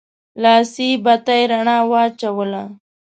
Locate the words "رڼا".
1.51-1.77